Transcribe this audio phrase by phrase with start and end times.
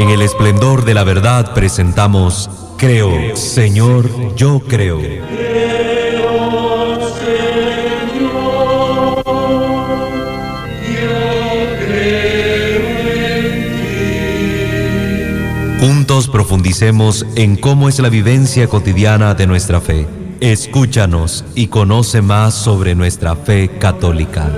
[0.00, 4.98] En el esplendor de la verdad presentamos Creo, Señor, yo creo.
[15.80, 20.06] Juntos profundicemos en cómo es la vivencia cotidiana de nuestra fe.
[20.40, 24.50] Escúchanos y conoce más sobre nuestra fe católica.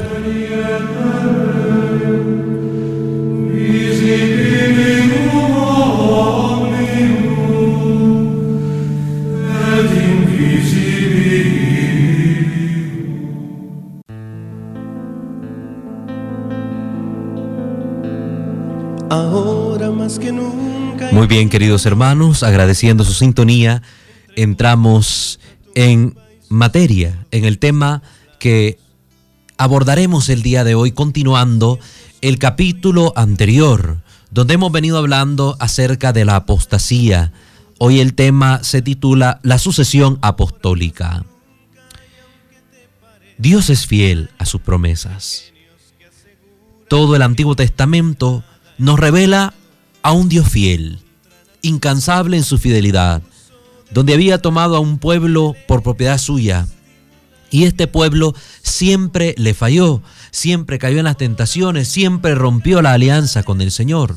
[21.13, 23.83] Muy bien, queridos hermanos, agradeciendo su sintonía,
[24.37, 25.41] entramos
[25.75, 26.19] en
[26.51, 28.03] materia, en el tema
[28.39, 28.79] que
[29.57, 31.79] abordaremos el día de hoy, continuando
[32.21, 37.33] el capítulo anterior, donde hemos venido hablando acerca de la apostasía.
[37.79, 41.25] Hoy el tema se titula La sucesión apostólica.
[43.39, 45.53] Dios es fiel a sus promesas.
[46.89, 48.45] Todo el Antiguo Testamento
[48.77, 49.55] nos revela
[50.03, 51.01] a un Dios fiel
[51.63, 53.23] incansable en su fidelidad,
[53.91, 56.67] donde había tomado a un pueblo por propiedad suya.
[57.51, 63.43] Y este pueblo siempre le falló, siempre cayó en las tentaciones, siempre rompió la alianza
[63.43, 64.17] con el Señor.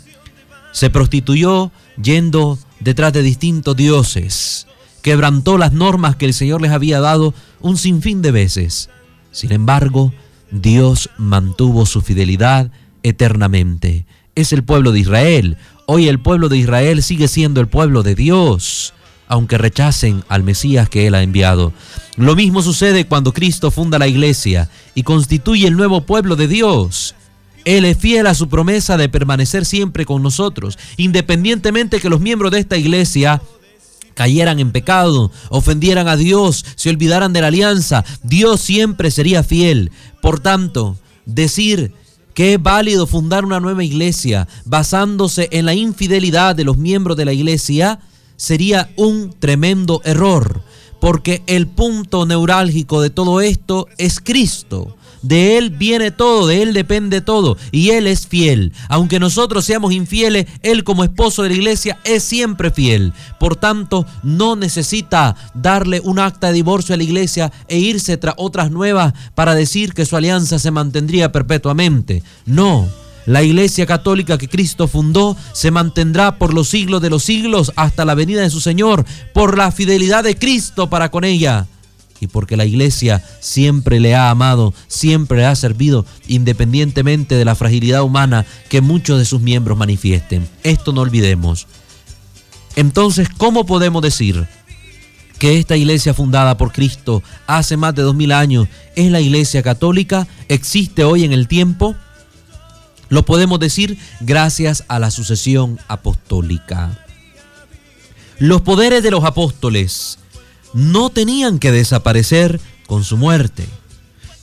[0.71, 4.67] Se prostituyó yendo detrás de distintos dioses,
[5.01, 8.89] quebrantó las normas que el Señor les había dado un sinfín de veces.
[9.31, 10.13] Sin embargo,
[10.51, 12.71] Dios mantuvo su fidelidad
[13.03, 14.05] eternamente.
[14.35, 18.15] Es el pueblo de Israel, Hoy el pueblo de Israel sigue siendo el pueblo de
[18.15, 18.95] Dios,
[19.27, 21.73] aunque rechacen al Mesías que Él ha enviado.
[22.17, 27.13] Lo mismo sucede cuando Cristo funda la iglesia y constituye el nuevo pueblo de Dios.
[27.65, 32.51] Él es fiel a su promesa de permanecer siempre con nosotros, independientemente que los miembros
[32.51, 33.41] de esta iglesia
[34.15, 39.91] cayeran en pecado, ofendieran a Dios, se olvidaran de la alianza, Dios siempre sería fiel.
[40.19, 41.93] Por tanto, decir
[42.35, 47.25] que es válido fundar una nueva iglesia basándose en la infidelidad de los miembros de
[47.25, 47.99] la iglesia
[48.35, 50.61] sería un tremendo error,
[50.99, 54.97] porque el punto neurálgico de todo esto es Cristo.
[55.25, 58.73] De Él viene todo, de Él depende todo y Él es fiel.
[58.89, 63.11] Aunque nosotros seamos infieles, Él como esposo de la iglesia es siempre fiel.
[63.39, 68.35] Por tanto, no necesita darle un acta de divorcio a la iglesia e irse tras
[68.37, 72.21] otras nuevas para decir que su alianza se mantendría perpetuamente.
[72.45, 72.87] No.
[73.25, 78.05] La iglesia católica que Cristo fundó se mantendrá por los siglos de los siglos hasta
[78.05, 79.03] la venida de su Señor,
[79.33, 81.65] por la fidelidad de Cristo para con ella
[82.25, 87.55] y porque la iglesia siempre le ha amado, siempre le ha servido, independientemente de la
[87.55, 90.47] fragilidad humana que muchos de sus miembros manifiesten.
[90.63, 91.67] Esto no olvidemos.
[92.75, 94.47] Entonces, ¿cómo podemos decir
[95.39, 99.63] que esta iglesia fundada por Cristo hace más de dos mil años es la iglesia
[99.63, 100.27] católica?
[100.49, 101.95] ¿Existe hoy en el tiempo?
[103.09, 106.99] Lo podemos decir gracias a la sucesión apostólica.
[108.39, 110.19] Los poderes de los apóstoles
[110.75, 113.65] no tenían que desaparecer con su muerte,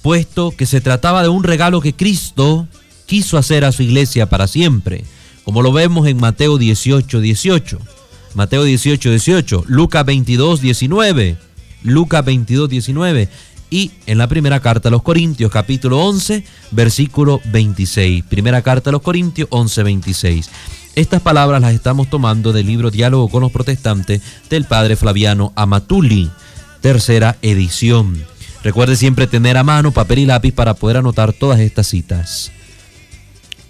[0.00, 2.66] puesto que se trataba de un regalo que Cristo
[3.06, 5.04] quiso hacer a su iglesia para siempre,
[5.44, 7.78] como lo vemos en Mateo 18, 18.
[8.34, 11.36] Mateo 18, 18, Lucas 22, 19,
[11.82, 13.28] Lucas 22, 19
[13.68, 18.24] y en la primera carta a los Corintios, capítulo 11, versículo 26.
[18.24, 20.50] Primera carta a los Corintios 11, 26.
[20.94, 24.20] Estas palabras las estamos tomando del libro Diálogo con los Protestantes
[24.50, 26.30] del padre Flaviano Amatuli,
[26.82, 28.22] tercera edición.
[28.62, 32.52] Recuerde siempre tener a mano papel y lápiz para poder anotar todas estas citas.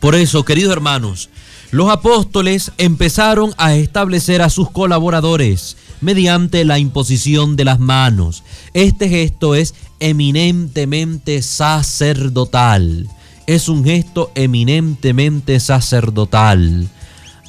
[0.01, 1.31] Por eso, queridos hermanos,
[1.71, 8.43] los apóstoles empezaron a establecer a sus colaboradores mediante la imposición de las manos.
[8.75, 13.09] Este gesto es eminentemente sacerdotal.
[13.47, 16.91] Es un gesto eminentemente sacerdotal.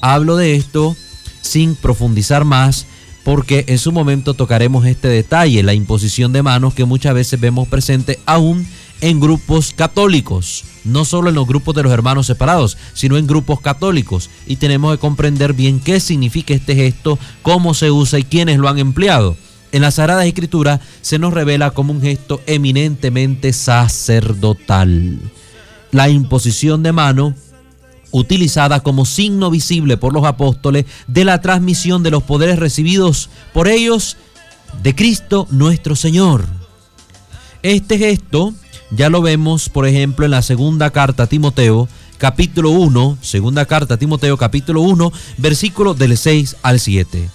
[0.05, 0.97] Hablo de esto
[1.39, 2.87] sin profundizar más
[3.23, 7.69] porque en su momento tocaremos este detalle, la imposición de manos que muchas veces vemos
[7.69, 8.67] presente aún
[8.99, 13.61] en grupos católicos, no solo en los grupos de los hermanos separados, sino en grupos
[13.61, 14.29] católicos.
[14.45, 18.67] Y tenemos que comprender bien qué significa este gesto, cómo se usa y quiénes lo
[18.67, 19.37] han empleado.
[19.71, 25.17] En la Sagrada Escritura se nos revela como un gesto eminentemente sacerdotal.
[25.91, 27.35] La imposición de mano
[28.13, 33.67] utilizada como signo visible por los apóstoles de la transmisión de los poderes recibidos por
[33.67, 34.15] ellos
[34.81, 36.45] de Cristo nuestro Señor.
[37.63, 38.53] Este gesto
[38.91, 41.89] ya lo vemos, por ejemplo, en la segunda carta a Timoteo,
[42.19, 47.29] capítulo 1, segunda carta a Timoteo capítulo 1, versículo del 6 al 7.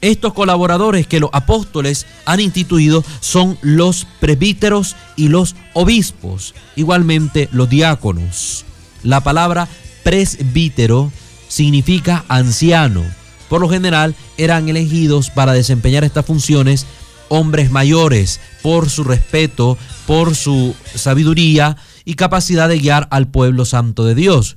[0.00, 7.68] Estos colaboradores que los apóstoles han instituido son los presbíteros y los obispos, igualmente los
[7.68, 8.64] diáconos.
[9.04, 9.68] La palabra
[10.02, 11.12] presbítero
[11.46, 13.04] significa anciano.
[13.48, 16.86] Por lo general eran elegidos para desempeñar estas funciones
[17.28, 24.04] hombres mayores por su respeto, por su sabiduría y capacidad de guiar al pueblo santo
[24.04, 24.56] de Dios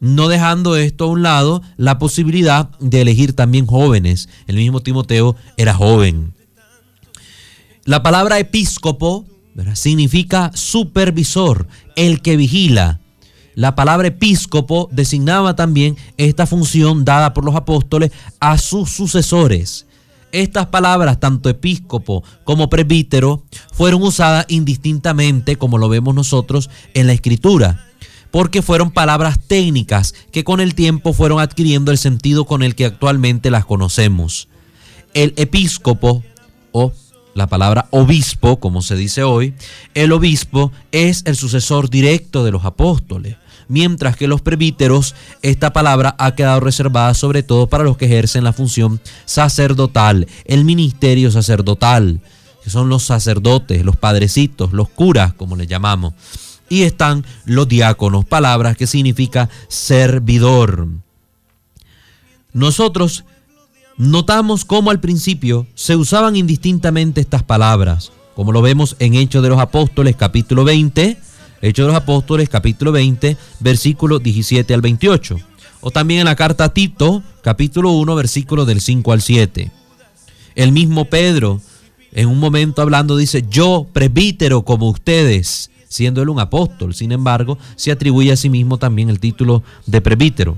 [0.00, 4.28] no dejando esto a un lado la posibilidad de elegir también jóvenes.
[4.46, 6.34] El mismo Timoteo era joven.
[7.84, 9.24] La palabra episcopo
[9.74, 13.00] significa supervisor, el que vigila.
[13.56, 19.86] La palabra episcopo designaba también esta función dada por los apóstoles a sus sucesores.
[20.30, 27.14] Estas palabras, tanto episcopo como presbítero, fueron usadas indistintamente, como lo vemos nosotros en la
[27.14, 27.82] escritura
[28.30, 32.84] porque fueron palabras técnicas que con el tiempo fueron adquiriendo el sentido con el que
[32.84, 34.48] actualmente las conocemos.
[35.14, 36.22] El episcopo
[36.72, 36.92] o
[37.32, 39.54] la palabra obispo, como se dice hoy,
[39.94, 43.36] el obispo es el sucesor directo de los apóstoles,
[43.68, 48.44] mientras que los presbíteros, esta palabra ha quedado reservada sobre todo para los que ejercen
[48.44, 52.20] la función sacerdotal, el ministerio sacerdotal,
[52.62, 56.14] que son los sacerdotes, los padrecitos, los curas, como les llamamos
[56.68, 60.88] y están los diáconos, palabras que significa servidor.
[62.52, 63.24] Nosotros
[63.96, 69.48] notamos cómo al principio se usaban indistintamente estas palabras, como lo vemos en Hechos de
[69.48, 71.18] los Apóstoles capítulo 20,
[71.62, 75.38] Hechos de los Apóstoles capítulo 20, versículo 17 al 28,
[75.80, 79.70] o también en la carta a Tito capítulo 1, versículo del 5 al 7.
[80.54, 81.60] El mismo Pedro
[82.16, 86.94] en un momento hablando dice, yo presbítero como ustedes, siendo él un apóstol.
[86.94, 90.56] Sin embargo, se atribuye a sí mismo también el título de presbítero.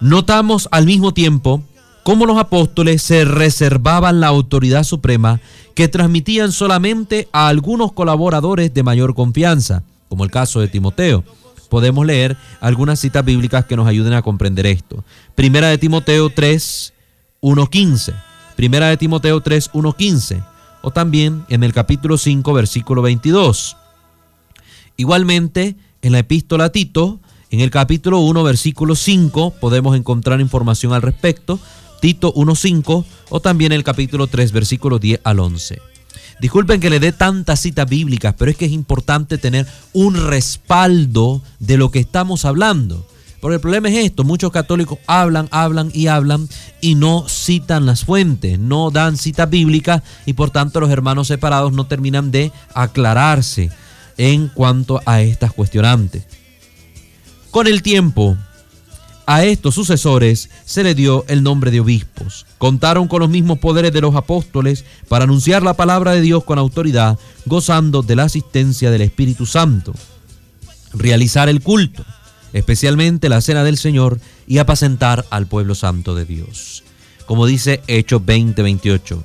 [0.00, 1.62] Notamos al mismo tiempo
[2.02, 5.40] cómo los apóstoles se reservaban la autoridad suprema
[5.74, 11.24] que transmitían solamente a algunos colaboradores de mayor confianza, como el caso de Timoteo.
[11.68, 15.04] Podemos leer algunas citas bíblicas que nos ayuden a comprender esto.
[15.34, 16.92] Primera de Timoteo 3,
[17.42, 18.14] 1.15.
[18.56, 20.44] Primera de Timoteo 3, 1.15.
[20.82, 23.76] O también en el capítulo 5, versículo 22.
[24.96, 27.20] Igualmente, en la epístola a Tito,
[27.50, 31.58] en el capítulo 1, versículo 5, podemos encontrar información al respecto.
[32.00, 35.95] Tito 1.5 o también el capítulo 3, versículo 10 al 11.
[36.40, 41.42] Disculpen que le dé tantas citas bíblicas, pero es que es importante tener un respaldo
[41.58, 43.06] de lo que estamos hablando.
[43.40, 46.48] Porque el problema es esto, muchos católicos hablan, hablan y hablan
[46.80, 51.72] y no citan las fuentes, no dan citas bíblicas y por tanto los hermanos separados
[51.72, 53.70] no terminan de aclararse
[54.16, 56.24] en cuanto a estas cuestionantes.
[57.50, 58.36] Con el tiempo,
[59.26, 62.46] a estos sucesores se le dio el nombre de obispos.
[62.58, 66.58] Contaron con los mismos poderes de los apóstoles para anunciar la palabra de Dios con
[66.58, 69.92] autoridad, gozando de la asistencia del Espíritu Santo.
[70.92, 72.04] Realizar el culto,
[72.52, 76.84] especialmente la cena del Señor, y apacentar al pueblo santo de Dios.
[77.26, 79.24] Como dice Hechos 20:28,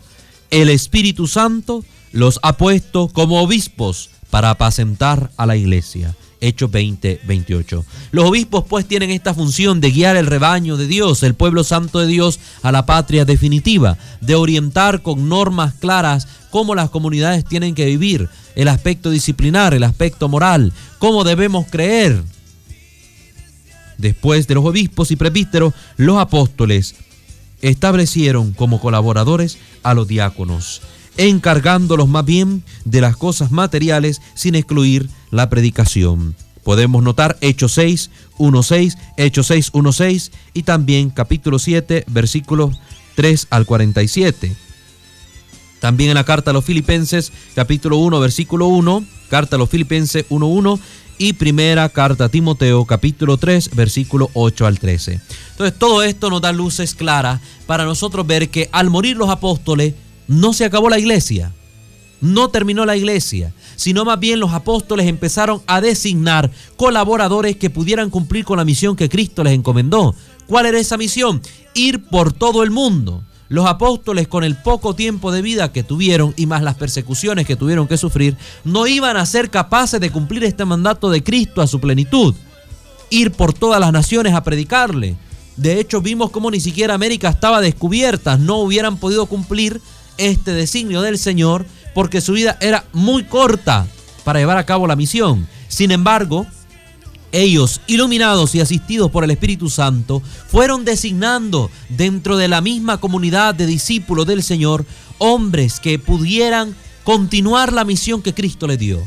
[0.49, 6.15] el Espíritu Santo los ha puesto como obispos para apacentar a la iglesia.
[6.41, 7.85] Hechos 20, 28.
[8.11, 11.99] Los obispos pues tienen esta función de guiar el rebaño de Dios, el pueblo santo
[11.99, 17.75] de Dios, a la patria definitiva, de orientar con normas claras cómo las comunidades tienen
[17.75, 22.23] que vivir, el aspecto disciplinar, el aspecto moral, cómo debemos creer.
[23.99, 26.95] Después de los obispos y presbíteros, los apóstoles
[27.61, 30.81] establecieron como colaboradores a los diáconos
[31.17, 36.35] encargándolos más bien de las cosas materiales sin excluir la predicación.
[36.63, 42.79] Podemos notar Hechos 6, 1.6, Hechos 6, 1.6 y también capítulo 7, versículos
[43.15, 44.55] 3 al 47.
[45.79, 50.25] También en la carta a los filipenses, capítulo 1, versículo 1, carta a los filipenses
[50.29, 50.79] 1.1
[51.17, 55.19] y primera carta a Timoteo, capítulo 3, versículo 8 al 13.
[55.51, 59.95] Entonces todo esto nos da luces claras para nosotros ver que al morir los apóstoles,
[60.31, 61.51] no se acabó la iglesia,
[62.21, 68.09] no terminó la iglesia, sino más bien los apóstoles empezaron a designar colaboradores que pudieran
[68.09, 70.15] cumplir con la misión que Cristo les encomendó.
[70.47, 71.41] ¿Cuál era esa misión?
[71.73, 73.23] Ir por todo el mundo.
[73.49, 77.57] Los apóstoles con el poco tiempo de vida que tuvieron y más las persecuciones que
[77.57, 81.67] tuvieron que sufrir, no iban a ser capaces de cumplir este mandato de Cristo a
[81.67, 82.33] su plenitud.
[83.09, 85.17] Ir por todas las naciones a predicarle.
[85.57, 89.81] De hecho, vimos cómo ni siquiera América estaba descubierta, no hubieran podido cumplir
[90.17, 93.87] este designio del Señor porque su vida era muy corta
[94.23, 95.47] para llevar a cabo la misión.
[95.67, 96.45] Sin embargo,
[97.31, 103.55] ellos, iluminados y asistidos por el Espíritu Santo, fueron designando dentro de la misma comunidad
[103.55, 104.85] de discípulos del Señor
[105.17, 109.01] hombres que pudieran continuar la misión que Cristo les dio,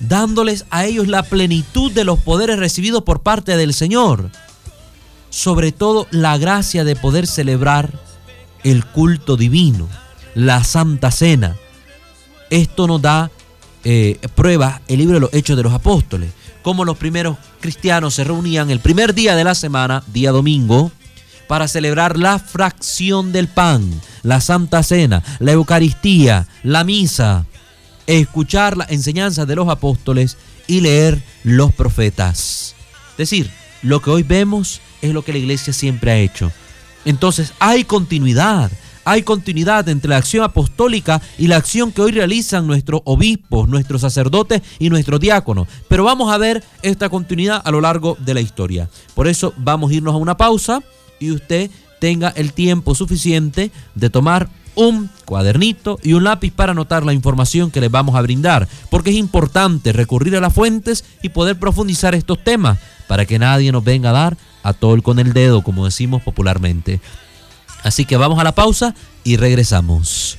[0.00, 4.30] dándoles a ellos la plenitud de los poderes recibidos por parte del Señor,
[5.30, 7.98] sobre todo la gracia de poder celebrar
[8.66, 9.88] el culto divino,
[10.34, 11.56] la Santa Cena.
[12.50, 13.30] Esto nos da
[13.84, 16.32] eh, prueba el libro de los Hechos de los Apóstoles,
[16.62, 20.90] cómo los primeros cristianos se reunían el primer día de la semana, día domingo,
[21.46, 23.88] para celebrar la fracción del pan,
[24.24, 27.46] la Santa Cena, la Eucaristía, la misa,
[28.08, 32.74] escuchar las enseñanzas de los apóstoles y leer los profetas.
[33.12, 33.48] Es decir,
[33.82, 36.50] lo que hoy vemos es lo que la iglesia siempre ha hecho.
[37.06, 38.70] Entonces hay continuidad,
[39.04, 44.00] hay continuidad entre la acción apostólica y la acción que hoy realizan nuestros obispos, nuestros
[44.02, 45.68] sacerdotes y nuestros diáconos.
[45.88, 48.90] Pero vamos a ver esta continuidad a lo largo de la historia.
[49.14, 50.82] Por eso vamos a irnos a una pausa
[51.20, 51.70] y usted
[52.00, 57.72] tenga el tiempo suficiente de tomar un cuadernito y un lápiz para anotar la información
[57.72, 62.14] que les vamos a brindar, porque es importante recurrir a las fuentes y poder profundizar
[62.14, 62.78] estos temas
[63.08, 67.00] para que nadie nos venga a dar a tol con el dedo, como decimos popularmente.
[67.82, 70.38] Así que vamos a la pausa y regresamos.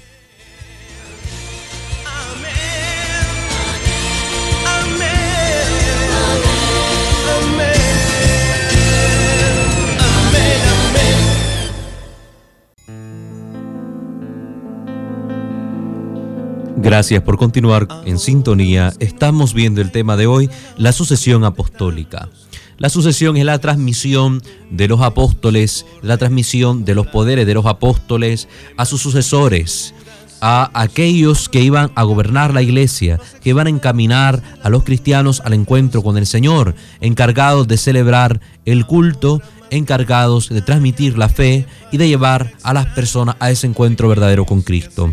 [16.79, 18.93] Gracias por continuar en sintonía.
[18.99, 22.29] Estamos viendo el tema de hoy, la sucesión apostólica.
[22.77, 27.65] La sucesión es la transmisión de los apóstoles, la transmisión de los poderes de los
[27.65, 29.95] apóstoles a sus sucesores,
[30.39, 35.41] a aquellos que iban a gobernar la iglesia, que iban a encaminar a los cristianos
[35.43, 39.41] al encuentro con el Señor, encargados de celebrar el culto,
[39.71, 44.45] encargados de transmitir la fe y de llevar a las personas a ese encuentro verdadero
[44.45, 45.11] con Cristo.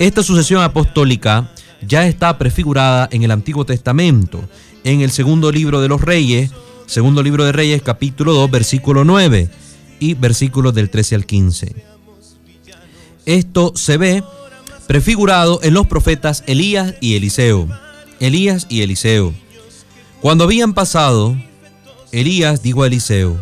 [0.00, 1.52] Esta sucesión apostólica
[1.86, 4.48] ya está prefigurada en el Antiguo Testamento,
[4.82, 6.52] en el segundo libro de los Reyes,
[6.86, 9.50] segundo libro de Reyes, capítulo 2, versículo 9
[9.98, 11.84] y versículos del 13 al 15.
[13.26, 14.24] Esto se ve
[14.86, 17.68] prefigurado en los profetas Elías y Eliseo.
[18.20, 19.34] Elías y Eliseo.
[20.22, 21.36] Cuando habían pasado,
[22.10, 23.38] Elías dijo a Eliseo,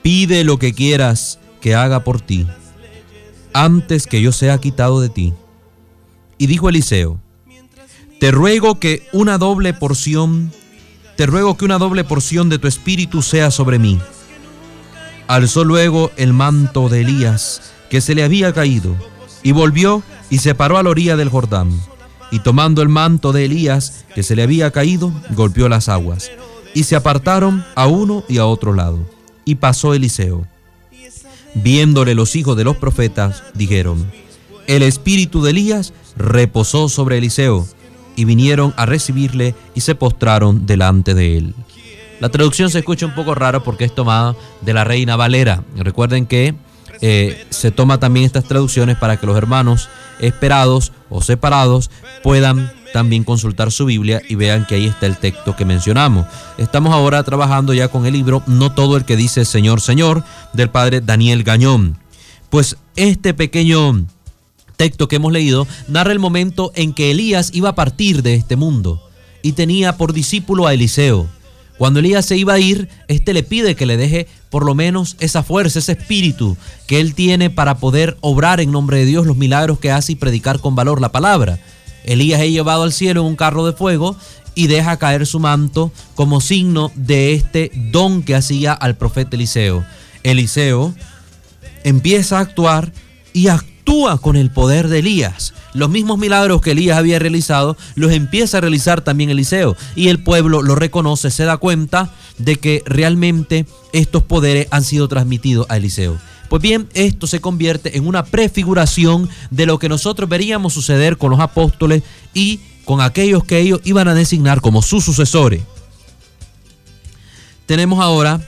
[0.00, 2.46] pide lo que quieras que haga por ti,
[3.52, 5.34] antes que yo sea quitado de ti.
[6.38, 7.20] Y dijo Eliseo,
[8.20, 10.52] te ruego que una doble porción,
[11.16, 14.00] te ruego que una doble porción de tu espíritu sea sobre mí.
[15.26, 18.96] Alzó luego el manto de Elías, que se le había caído,
[19.42, 21.70] y volvió y se paró a la orilla del Jordán.
[22.30, 26.30] Y tomando el manto de Elías, que se le había caído, golpeó las aguas.
[26.74, 29.08] Y se apartaron a uno y a otro lado.
[29.44, 30.46] Y pasó Eliseo.
[31.54, 34.10] Viéndole los hijos de los profetas, dijeron,
[34.66, 37.66] el espíritu de Elías reposó sobre Eliseo,
[38.16, 41.54] y vinieron a recibirle y se postraron delante de él.
[42.20, 45.64] La traducción se escucha un poco raro porque es tomada de la Reina Valera.
[45.76, 46.54] Recuerden que
[47.00, 49.88] eh, se toma también estas traducciones para que los hermanos
[50.20, 51.90] esperados o separados
[52.22, 56.26] puedan también consultar su Biblia y vean que ahí está el texto que mencionamos.
[56.56, 60.70] Estamos ahora trabajando ya con el libro No todo el que dice Señor, Señor del
[60.70, 61.98] padre Daniel Gañón.
[62.48, 64.06] Pues este pequeño
[64.76, 68.56] texto que hemos leído narra el momento en que Elías iba a partir de este
[68.56, 69.02] mundo
[69.42, 71.28] y tenía por discípulo a Eliseo.
[71.76, 75.16] Cuando Elías se iba a ir, este le pide que le deje por lo menos
[75.18, 79.36] esa fuerza, ese espíritu que él tiene para poder obrar en nombre de Dios los
[79.36, 81.58] milagros que hace y predicar con valor la palabra.
[82.04, 84.16] Elías es llevado al cielo en un carro de fuego
[84.54, 89.84] y deja caer su manto como signo de este don que hacía al profeta Eliseo.
[90.22, 90.94] Eliseo
[91.82, 92.92] empieza a actuar
[93.32, 95.52] y actúa actúa con el poder de Elías.
[95.74, 99.76] Los mismos milagros que Elías había realizado los empieza a realizar también Eliseo.
[99.94, 105.06] Y el pueblo lo reconoce, se da cuenta de que realmente estos poderes han sido
[105.06, 106.18] transmitidos a Eliseo.
[106.48, 111.30] Pues bien, esto se convierte en una prefiguración de lo que nosotros veríamos suceder con
[111.30, 115.62] los apóstoles y con aquellos que ellos iban a designar como sus sucesores.
[117.66, 118.40] Tenemos ahora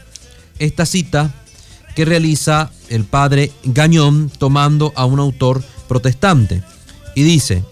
[0.58, 1.34] esta cita
[1.96, 6.62] que realiza el padre Gañón tomando a un autor protestante.
[7.16, 7.64] Y dice,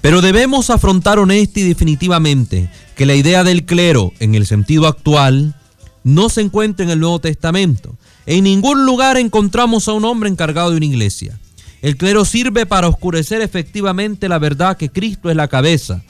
[0.00, 5.54] pero debemos afrontar honesta y definitivamente que la idea del clero en el sentido actual
[6.02, 7.94] no se encuentra en el Nuevo Testamento.
[8.24, 11.38] En ningún lugar encontramos a un hombre encargado de una iglesia.
[11.82, 16.02] El clero sirve para oscurecer efectivamente la verdad que Cristo es la cabeza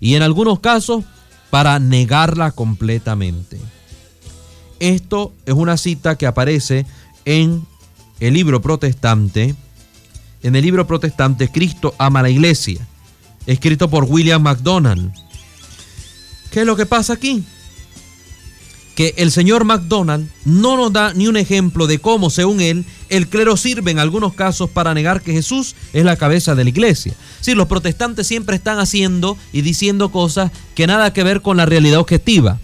[0.00, 1.04] y en algunos casos
[1.50, 3.58] para negarla completamente.
[4.80, 6.86] Esto es una cita que aparece
[7.24, 7.66] en
[8.20, 9.54] el libro protestante,
[10.42, 12.86] en el libro protestante Cristo ama la iglesia,
[13.46, 15.12] escrito por William MacDonald.
[16.50, 17.44] ¿Qué es lo que pasa aquí?
[18.94, 23.28] Que el señor MacDonald no nos da ni un ejemplo de cómo, según él, el
[23.28, 27.14] clero sirve en algunos casos para negar que Jesús es la cabeza de la iglesia.
[27.40, 31.66] Sí, los protestantes siempre están haciendo y diciendo cosas que nada que ver con la
[31.66, 32.58] realidad objetiva.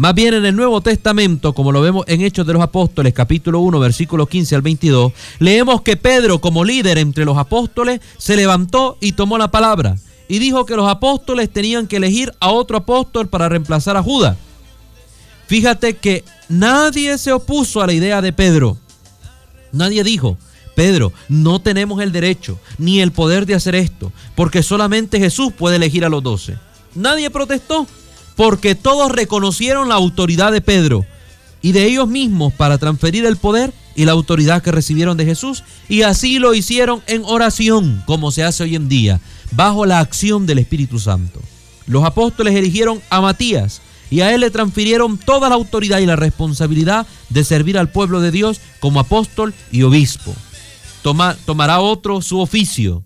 [0.00, 3.60] Más bien en el Nuevo Testamento, como lo vemos en Hechos de los Apóstoles, capítulo
[3.60, 8.96] 1, versículo 15 al 22, leemos que Pedro, como líder entre los apóstoles, se levantó
[9.02, 13.28] y tomó la palabra y dijo que los apóstoles tenían que elegir a otro apóstol
[13.28, 14.38] para reemplazar a Judas.
[15.48, 18.78] Fíjate que nadie se opuso a la idea de Pedro.
[19.70, 20.38] Nadie dijo,
[20.74, 25.76] Pedro, no tenemos el derecho ni el poder de hacer esto, porque solamente Jesús puede
[25.76, 26.56] elegir a los doce.
[26.94, 27.86] Nadie protestó,
[28.36, 31.04] porque todos reconocieron la autoridad de Pedro
[31.62, 35.62] y de ellos mismos para transferir el poder y la autoridad que recibieron de Jesús,
[35.88, 39.20] y así lo hicieron en oración, como se hace hoy en día,
[39.52, 41.40] bajo la acción del Espíritu Santo.
[41.86, 46.16] Los apóstoles eligieron a Matías, y a él le transfirieron toda la autoridad y la
[46.16, 50.34] responsabilidad de servir al pueblo de Dios como apóstol y obispo.
[51.02, 53.04] tomará otro su oficio,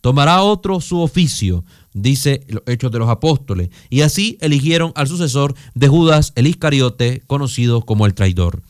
[0.00, 5.54] tomará otro su oficio, dice los Hechos de los Apóstoles, y así eligieron al sucesor
[5.74, 8.62] de Judas el Iscariote, conocido como el traidor.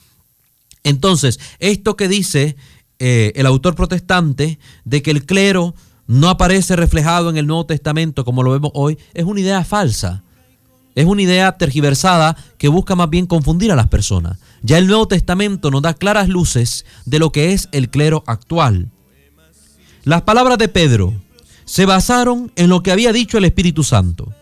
[0.85, 2.57] Entonces, esto que dice
[3.01, 5.75] eh, el autor protestante de que el clero
[6.07, 10.23] no aparece reflejado en el Nuevo Testamento como lo vemos hoy, es una idea falsa.
[10.95, 14.39] Es una idea tergiversada que busca más bien confundir a las personas.
[14.63, 18.91] Ya el Nuevo Testamento nos da claras luces de lo que es el clero actual.
[20.05, 21.15] Las palabras de Pedro
[21.65, 24.33] se basaron en lo que había dicho el Espíritu Santo.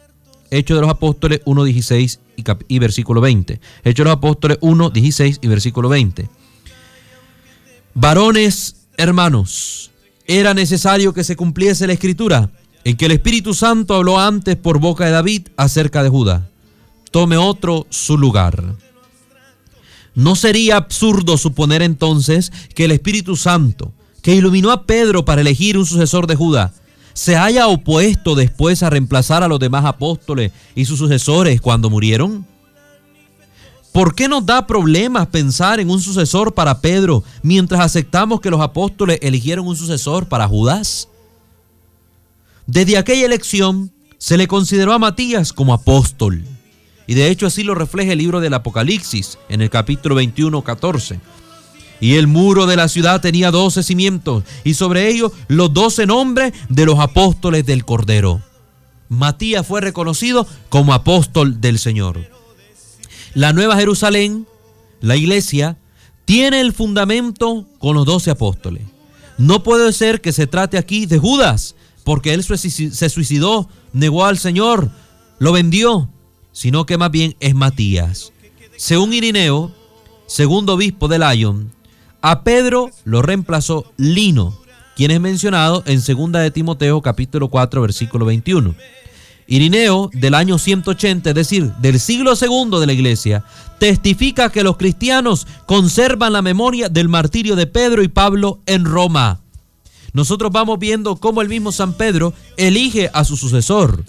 [0.50, 3.60] Hechos de los Apóstoles 1.16 y, y versículo 20.
[3.84, 6.28] Hechos de los Apóstoles 1.16 y versículo 20.
[7.94, 9.90] Varones, hermanos,
[10.26, 12.50] era necesario que se cumpliese la escritura
[12.84, 16.48] en que el Espíritu Santo habló antes por boca de David acerca de Judá.
[17.10, 18.74] Tome otro su lugar.
[20.14, 25.78] ¿No sería absurdo suponer entonces que el Espíritu Santo, que iluminó a Pedro para elegir
[25.78, 26.72] un sucesor de Judá,
[27.14, 32.46] se haya opuesto después a reemplazar a los demás apóstoles y sus sucesores cuando murieron?
[33.92, 38.62] ¿Por qué nos da problemas pensar en un sucesor para Pedro mientras aceptamos que los
[38.62, 41.08] apóstoles eligieron un sucesor para Judas?
[42.66, 46.42] Desde aquella elección se le consideró a Matías como apóstol.
[47.06, 51.20] Y de hecho así lo refleja el libro del Apocalipsis en el capítulo 21, 14.
[52.02, 56.52] Y el muro de la ciudad tenía doce cimientos y sobre ellos los doce nombres
[56.68, 58.42] de los apóstoles del Cordero.
[59.08, 62.28] Matías fue reconocido como apóstol del Señor.
[63.34, 64.48] La Nueva Jerusalén,
[65.00, 65.78] la iglesia,
[66.24, 68.82] tiene el fundamento con los doce apóstoles.
[69.38, 74.38] No puede ser que se trate aquí de Judas, porque él se suicidó, negó al
[74.38, 74.90] Señor,
[75.38, 76.08] lo vendió,
[76.50, 78.32] sino que más bien es Matías.
[78.76, 79.72] Según Irineo,
[80.26, 81.70] segundo obispo de Lyon,
[82.22, 84.58] a Pedro lo reemplazó Lino,
[84.96, 88.74] quien es mencionado en 2 de Timoteo capítulo 4 versículo 21.
[89.48, 93.44] Irineo del año 180, es decir, del siglo segundo de la iglesia,
[93.78, 99.42] testifica que los cristianos conservan la memoria del martirio de Pedro y Pablo en Roma
[100.12, 104.04] nosotros vamos viendo cómo el mismo San Pedro elige a su sucesor.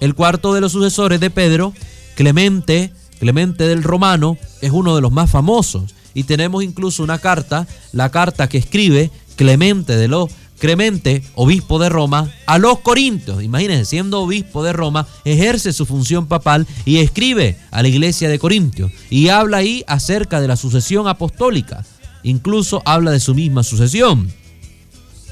[0.00, 1.72] El cuarto de los sucesores de Pedro,
[2.16, 5.94] Clemente, Clemente del Romano, es uno de los más famosos.
[6.14, 10.30] Y tenemos incluso una carta, la carta que escribe Clemente de los
[10.62, 13.42] Clemente, obispo de Roma, a los Corintios.
[13.42, 18.38] Imagínense, siendo obispo de Roma, ejerce su función papal y escribe a la iglesia de
[18.38, 18.92] Corintios.
[19.10, 21.84] Y habla ahí acerca de la sucesión apostólica.
[22.22, 24.32] Incluso habla de su misma sucesión.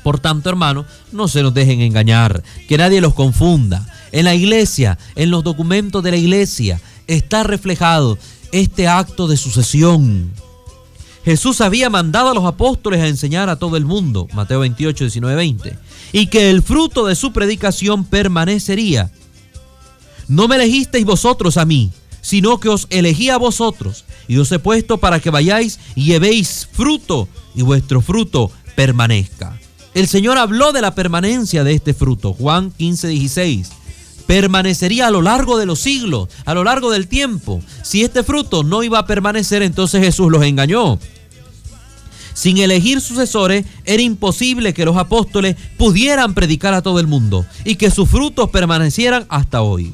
[0.02, 3.86] Por tanto, hermano, no se nos dejen engañar, que nadie los confunda.
[4.10, 8.18] En la iglesia, en los documentos de la iglesia, está reflejado
[8.50, 10.32] este acto de sucesión.
[11.24, 15.36] Jesús había mandado a los apóstoles a enseñar a todo el mundo, Mateo 28, 19,
[15.36, 15.78] 20,
[16.12, 19.10] y que el fruto de su predicación permanecería.
[20.28, 21.90] No me elegisteis vosotros a mí,
[22.22, 26.68] sino que os elegí a vosotros, y os he puesto para que vayáis y llevéis
[26.72, 29.58] fruto, y vuestro fruto permanezca.
[29.92, 33.70] El Señor habló de la permanencia de este fruto, Juan 15, 16.
[34.30, 37.60] Permanecería a lo largo de los siglos, a lo largo del tiempo.
[37.82, 41.00] Si este fruto no iba a permanecer, entonces Jesús los engañó.
[42.32, 47.74] Sin elegir sucesores, era imposible que los apóstoles pudieran predicar a todo el mundo y
[47.74, 49.92] que sus frutos permanecieran hasta hoy.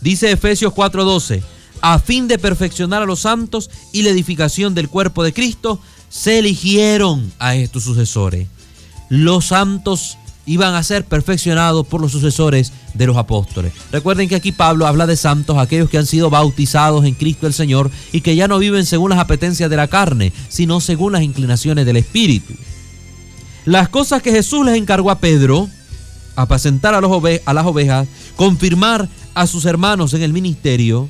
[0.00, 1.40] Dice Efesios 4:12,
[1.82, 6.40] a fin de perfeccionar a los santos y la edificación del cuerpo de Cristo, se
[6.40, 8.48] eligieron a estos sucesores.
[9.08, 10.18] Los santos
[10.50, 13.72] iban a ser perfeccionados por los sucesores de los apóstoles.
[13.92, 17.52] Recuerden que aquí Pablo habla de santos, aquellos que han sido bautizados en Cristo el
[17.52, 21.22] Señor y que ya no viven según las apetencias de la carne, sino según las
[21.22, 22.52] inclinaciones del Espíritu.
[23.64, 25.68] Las cosas que Jesús les encargó a Pedro,
[26.34, 31.08] apacentar a, a las ovejas, confirmar a sus hermanos en el ministerio,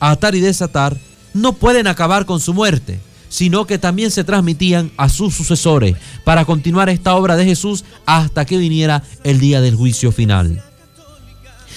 [0.00, 0.96] atar y desatar,
[1.34, 2.98] no pueden acabar con su muerte
[3.32, 8.44] sino que también se transmitían a sus sucesores para continuar esta obra de Jesús hasta
[8.44, 10.62] que viniera el día del juicio final.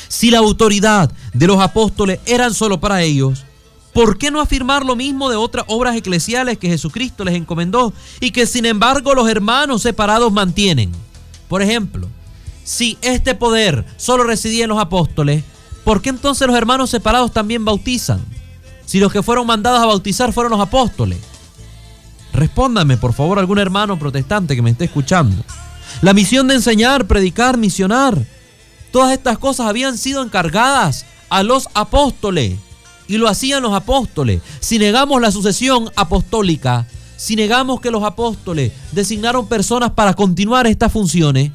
[0.09, 3.45] Si la autoridad de los apóstoles eran solo para ellos,
[3.93, 8.31] ¿por qué no afirmar lo mismo de otras obras eclesiales que Jesucristo les encomendó y
[8.31, 10.91] que sin embargo los hermanos separados mantienen?
[11.47, 12.09] Por ejemplo,
[12.65, 15.45] si este poder solo residía en los apóstoles,
[15.85, 18.19] ¿por qué entonces los hermanos separados también bautizan?
[18.85, 21.17] Si los que fueron mandados a bautizar fueron los apóstoles.
[22.35, 25.41] Respóndame, por favor, algún hermano protestante que me esté escuchando.
[26.01, 28.25] La misión de enseñar, predicar, misionar,
[28.91, 32.57] todas estas cosas habían sido encargadas a los apóstoles
[33.07, 34.41] y lo hacían los apóstoles.
[34.59, 40.91] Si negamos la sucesión apostólica, si negamos que los apóstoles designaron personas para continuar estas
[40.91, 41.51] funciones,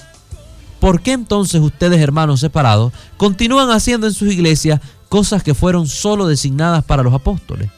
[0.81, 6.27] ¿por qué entonces ustedes, hermanos separados, continúan haciendo en sus iglesias cosas que fueron solo
[6.27, 7.71] designadas para los apóstoles?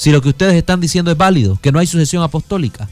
[0.00, 2.88] Si lo que ustedes están diciendo es válido, que no hay sucesión apostólica,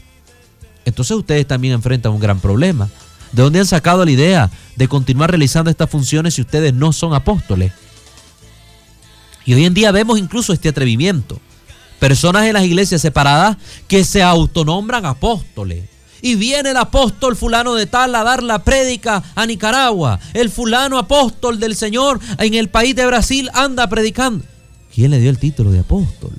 [0.85, 2.87] entonces ustedes también enfrentan un gran problema.
[3.31, 7.15] ¿De dónde han sacado la idea de continuar realizando estas funciones si ustedes no son
[7.15, 7.71] apóstoles?
[9.43, 11.39] Y hoy en día vemos incluso este atrevimiento.
[11.97, 15.85] Personas en las iglesias separadas que se autonombran apóstoles.
[16.21, 20.19] Y viene el apóstol fulano de tal a dar la prédica a Nicaragua.
[20.35, 24.45] El fulano apóstol del Señor en el país de Brasil anda predicando.
[24.93, 26.33] ¿Quién le dio el título de apóstol?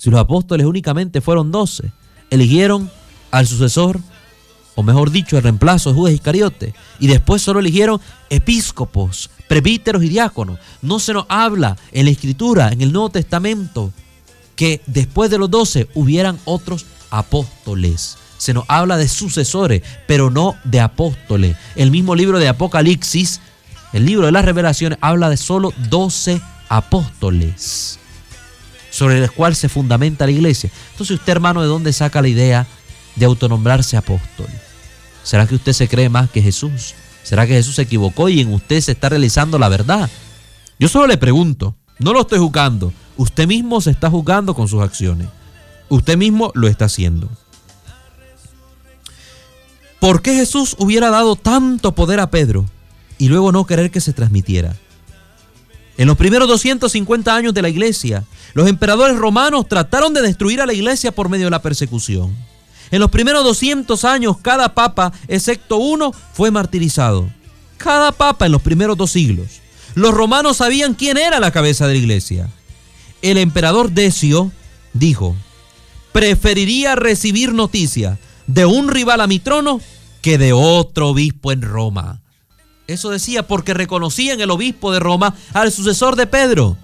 [0.00, 1.92] Si los apóstoles únicamente fueron doce,
[2.30, 2.90] eligieron
[3.30, 4.00] al sucesor,
[4.74, 10.08] o mejor dicho, el reemplazo de Judas Iscariote, y después solo eligieron episcopos, presbíteros y
[10.08, 10.58] diáconos.
[10.80, 13.92] No se nos habla en la Escritura, en el Nuevo Testamento,
[14.56, 18.16] que después de los doce hubieran otros apóstoles.
[18.38, 21.58] Se nos habla de sucesores, pero no de apóstoles.
[21.76, 23.42] El mismo libro de Apocalipsis,
[23.92, 27.99] el libro de las revelaciones, habla de solo doce apóstoles
[28.90, 30.70] sobre el cual se fundamenta la iglesia.
[30.92, 32.66] Entonces usted hermano, ¿de dónde saca la idea
[33.16, 34.48] de autonombrarse apóstol?
[35.22, 36.94] ¿Será que usted se cree más que Jesús?
[37.22, 40.10] ¿Será que Jesús se equivocó y en usted se está realizando la verdad?
[40.78, 44.82] Yo solo le pregunto, no lo estoy juzgando, usted mismo se está juzgando con sus
[44.82, 45.28] acciones.
[45.88, 47.28] Usted mismo lo está haciendo.
[49.98, 52.64] ¿Por qué Jesús hubiera dado tanto poder a Pedro
[53.18, 54.74] y luego no querer que se transmitiera?
[56.00, 60.64] En los primeros 250 años de la iglesia, los emperadores romanos trataron de destruir a
[60.64, 62.34] la iglesia por medio de la persecución.
[62.90, 67.28] En los primeros 200 años, cada papa, excepto uno, fue martirizado.
[67.76, 69.60] Cada papa en los primeros dos siglos.
[69.94, 72.48] Los romanos sabían quién era la cabeza de la iglesia.
[73.20, 74.50] El emperador Decio
[74.94, 75.36] dijo,
[76.12, 79.82] preferiría recibir noticia de un rival a mi trono
[80.22, 82.19] que de otro obispo en Roma.
[82.90, 86.76] Eso decía porque reconocían el obispo de Roma al sucesor de Pedro,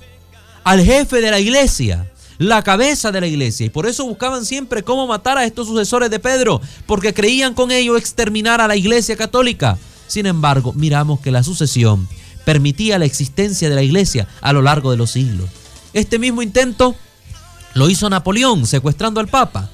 [0.63, 3.67] al jefe de la iglesia, la cabeza de la iglesia.
[3.67, 7.73] Y por eso buscaban siempre cómo matar a estos sucesores de Pedro, porque creían con
[7.73, 9.79] ello exterminar a la iglesia católica.
[10.07, 12.09] Sin embargo, miramos que la sucesión
[12.45, 15.51] permitía la existencia de la iglesia a lo largo de los siglos.
[15.93, 16.95] Este mismo intento
[17.75, 19.71] lo hizo Napoleón secuestrando al Papa.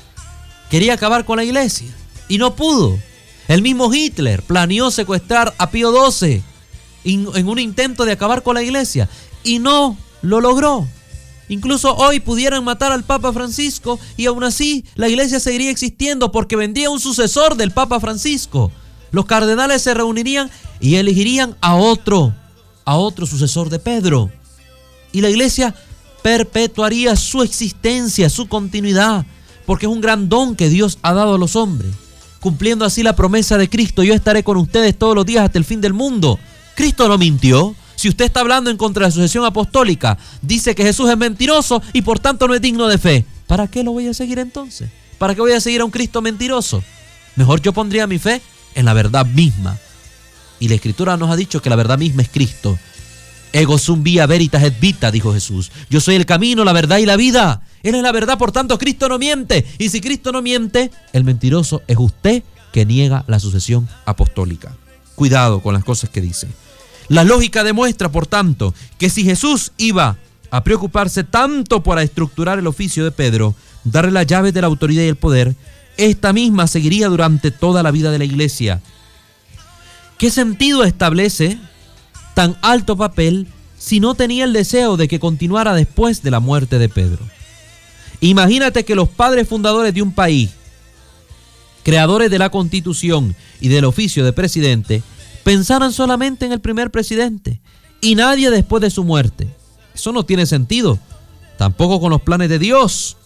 [0.70, 1.88] Quería acabar con la iglesia
[2.26, 2.98] y no pudo.
[3.52, 6.42] El mismo Hitler planeó secuestrar a Pío XII
[7.04, 9.10] en un intento de acabar con la iglesia
[9.44, 10.88] y no lo logró.
[11.50, 16.56] Incluso hoy pudieran matar al Papa Francisco y aún así la iglesia seguiría existiendo porque
[16.56, 18.72] vendría un sucesor del Papa Francisco.
[19.10, 22.34] Los cardenales se reunirían y elegirían a otro,
[22.86, 24.30] a otro sucesor de Pedro.
[25.12, 25.74] Y la iglesia
[26.22, 29.26] perpetuaría su existencia, su continuidad,
[29.66, 31.92] porque es un gran don que Dios ha dado a los hombres
[32.42, 35.64] cumpliendo así la promesa de Cristo, yo estaré con ustedes todos los días hasta el
[35.64, 36.40] fin del mundo.
[36.74, 37.74] Cristo no mintió.
[37.94, 41.80] Si usted está hablando en contra de la sucesión apostólica, dice que Jesús es mentiroso
[41.92, 43.24] y por tanto no es digno de fe.
[43.46, 44.90] ¿Para qué lo voy a seguir entonces?
[45.18, 46.82] ¿Para qué voy a seguir a un Cristo mentiroso?
[47.36, 48.42] Mejor yo pondría mi fe
[48.74, 49.78] en la verdad misma.
[50.58, 52.76] Y la Escritura nos ha dicho que la verdad misma es Cristo.
[53.52, 55.70] Ego sum via veritas et vita, dijo Jesús.
[55.90, 57.62] Yo soy el camino, la verdad y la vida.
[57.82, 59.66] Él es la verdad, por tanto Cristo no miente.
[59.78, 64.74] Y si Cristo no miente, el mentiroso es usted que niega la sucesión apostólica.
[65.14, 66.48] Cuidado con las cosas que dice.
[67.08, 70.16] La lógica demuestra, por tanto, que si Jesús iba
[70.50, 75.02] a preocuparse tanto por estructurar el oficio de Pedro, darle las llaves de la autoridad
[75.02, 75.54] y el poder,
[75.96, 78.80] esta misma seguiría durante toda la vida de la iglesia.
[80.18, 81.58] ¿Qué sentido establece
[82.34, 83.46] tan alto papel
[83.78, 87.24] si no tenía el deseo de que continuara después de la muerte de Pedro?
[88.20, 90.50] Imagínate que los padres fundadores de un país,
[91.82, 95.02] creadores de la constitución y del oficio de presidente,
[95.42, 97.60] pensaran solamente en el primer presidente
[98.00, 99.48] y nadie después de su muerte.
[99.94, 100.98] Eso no tiene sentido,
[101.58, 103.16] tampoco con los planes de Dios.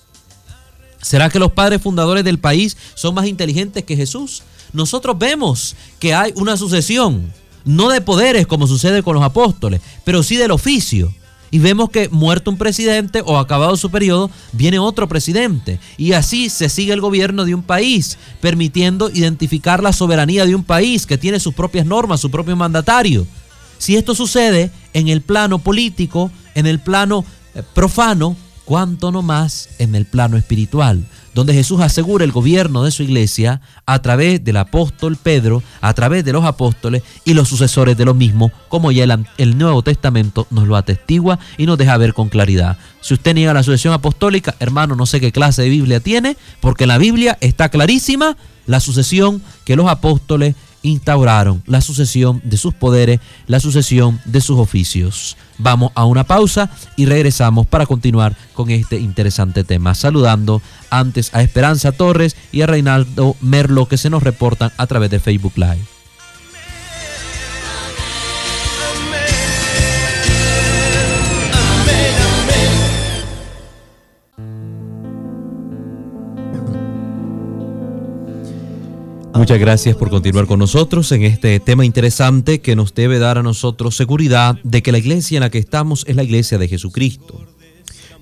[1.01, 4.43] ¿Será que los padres fundadores del país son más inteligentes que Jesús?
[4.73, 7.33] Nosotros vemos que hay una sucesión,
[7.67, 11.13] no de poderes como sucede con los apóstoles, pero sí del oficio.
[11.51, 15.79] Y vemos que muerto un presidente o acabado su periodo, viene otro presidente.
[15.97, 20.65] Y así se sigue el gobierno de un país, permitiendo identificar la soberanía de un
[20.65, 23.27] país que tiene sus propias normas, su propio mandatario.
[23.79, 27.25] Si esto sucede en el plano político, en el plano
[27.55, 31.05] eh, profano, cuánto no más en el plano espiritual,
[31.37, 36.25] donde Jesús asegura el gobierno de su iglesia a través del apóstol Pedro, a través
[36.25, 39.05] de los apóstoles y los sucesores de los mismos, como ya
[39.37, 42.79] el, Nuevo Testamento nos lo atestigua y nos deja ver con claridad.
[43.03, 46.85] Si usted niega la sucesión apostólica, hermano, no sé qué clase de Biblia tiene, porque
[46.85, 50.55] en la Biblia está clarísima la sucesión que los apóstoles
[50.87, 55.37] instauraron la sucesión de sus poderes, la sucesión de sus oficios.
[55.59, 59.95] Vamos a una pausa y regresamos para continuar con este interesante tema.
[59.95, 65.11] Saludando antes a Esperanza Torres y a Reinaldo Merlo que se nos reportan a través
[65.11, 65.96] de Facebook Live.
[79.37, 83.43] Muchas gracias por continuar con nosotros en este tema interesante que nos debe dar a
[83.43, 87.45] nosotros seguridad de que la iglesia en la que estamos es la iglesia de Jesucristo.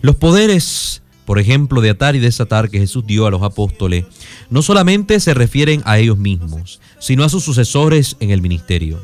[0.00, 4.06] Los poderes, por ejemplo, de atar y desatar que Jesús dio a los apóstoles,
[4.50, 8.98] no solamente se refieren a ellos mismos, sino a sus sucesores en el ministerio.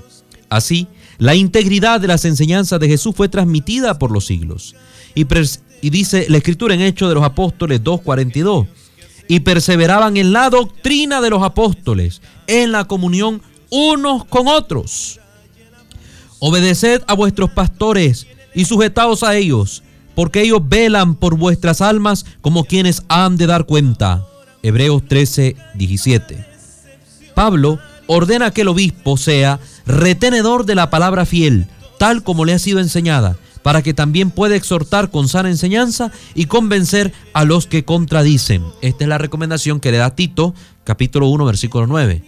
[0.48, 4.74] Así, la integridad de las enseñanzas de Jesús fue transmitida por los siglos.
[5.14, 5.26] Y,
[5.80, 8.66] y dice la escritura en Hechos de los Apóstoles 2.42
[9.30, 13.40] y perseveraban en la doctrina de los apóstoles, en la comunión
[13.70, 15.20] unos con otros.
[16.40, 19.84] Obedeced a vuestros pastores y sujetaos a ellos,
[20.16, 24.26] porque ellos velan por vuestras almas como quienes han de dar cuenta.
[24.64, 26.44] Hebreos 13, 17.
[27.36, 31.68] Pablo ordena que el obispo sea retenedor de la palabra fiel,
[32.00, 36.46] tal como le ha sido enseñada, para que también pueda exhortar con sana enseñanza y
[36.46, 38.64] convencer a los que contradicen.
[38.80, 42.22] Esta es la recomendación que le da Tito, capítulo 1, versículo 9.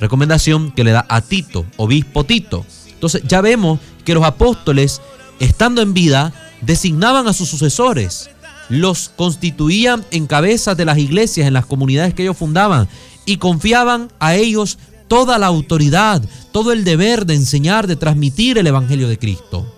[0.00, 2.64] Recomendación que le da a Tito, obispo Tito.
[2.92, 5.00] Entonces ya vemos que los apóstoles,
[5.40, 8.30] estando en vida, designaban a sus sucesores,
[8.68, 12.88] los constituían en cabezas de las iglesias, en las comunidades que ellos fundaban,
[13.24, 16.22] y confiaban a ellos toda la autoridad,
[16.52, 19.77] todo el deber de enseñar, de transmitir el Evangelio de Cristo.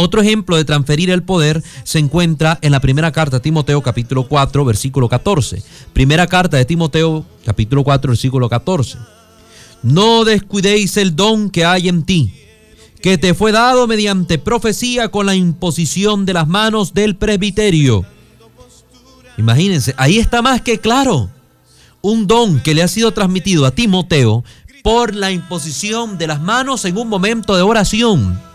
[0.00, 4.28] Otro ejemplo de transferir el poder se encuentra en la primera carta de Timoteo capítulo
[4.28, 5.60] 4 versículo 14.
[5.92, 8.96] Primera carta de Timoteo capítulo 4 versículo 14.
[9.82, 12.32] No descuidéis el don que hay en ti,
[13.02, 18.06] que te fue dado mediante profecía con la imposición de las manos del presbiterio.
[19.36, 21.28] Imagínense, ahí está más que claro.
[22.02, 24.44] Un don que le ha sido transmitido a Timoteo
[24.84, 28.47] por la imposición de las manos en un momento de oración.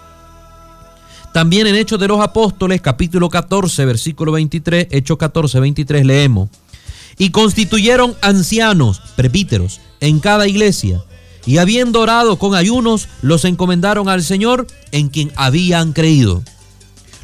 [1.34, 6.50] También en Hechos de los Apóstoles, capítulo 14, versículo 23, Hechos 14, 23, leemos.
[7.18, 11.04] Y constituyeron ancianos, presbíteros, en cada iglesia.
[11.48, 16.44] Y habiendo orado con ayunos, los encomendaron al Señor en quien habían creído.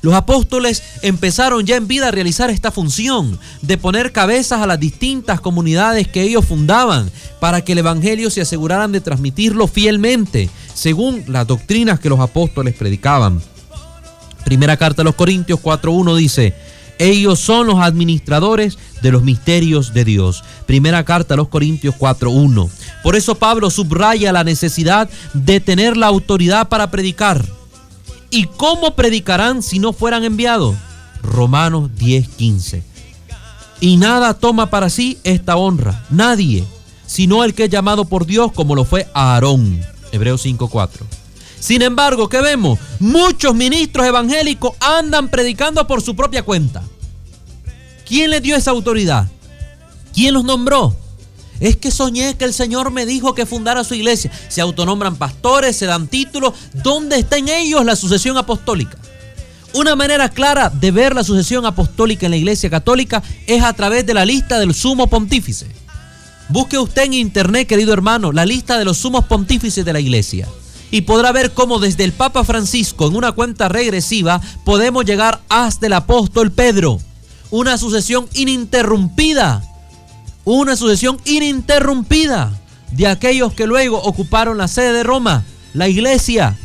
[0.01, 4.79] Los apóstoles empezaron ya en vida a realizar esta función de poner cabezas a las
[4.79, 11.25] distintas comunidades que ellos fundaban para que el Evangelio se aseguraran de transmitirlo fielmente, según
[11.27, 13.39] las doctrinas que los apóstoles predicaban.
[14.49, 16.55] Primera carta a los Corintios 4.1 dice,
[16.97, 20.43] ellos son los administradores de los misterios de Dios.
[20.65, 22.67] Primera carta a los Corintios 4.1.
[23.03, 27.45] Por eso Pablo subraya la necesidad de tener la autoridad para predicar.
[28.31, 30.75] ¿Y cómo predicarán si no fueran enviados?
[31.21, 32.81] Romanos 10.15.
[33.81, 36.63] Y nada toma para sí esta honra, nadie,
[37.05, 39.79] sino el que es llamado por Dios como lo fue Aarón.
[40.11, 41.18] Hebreos 5.4.
[41.59, 42.79] Sin embargo, ¿qué vemos?
[42.99, 46.81] Muchos ministros evangélicos andan predicando por su propia cuenta.
[48.07, 49.27] ¿Quién les dio esa autoridad?
[50.13, 50.95] ¿Quién los nombró?
[51.59, 54.31] Es que soñé que el Señor me dijo que fundara su iglesia.
[54.47, 56.53] Se autonombran pastores, se dan títulos.
[56.73, 58.97] ¿Dónde está en ellos la sucesión apostólica?
[59.73, 64.05] Una manera clara de ver la sucesión apostólica en la iglesia católica es a través
[64.05, 65.67] de la lista del sumo pontífice.
[66.47, 70.47] Busque usted en internet, querido hermano, la lista de los sumos pontífices de la iglesia
[70.91, 75.87] y podrá ver cómo desde el Papa Francisco en una cuenta regresiva podemos llegar hasta
[75.87, 76.99] el apóstol Pedro.
[77.51, 79.63] Una sucesión ininterrumpida.
[80.45, 82.51] Una sucesión ininterrumpida
[82.91, 86.57] de aquellos que luego ocuparon la sede de Roma, la iglesia.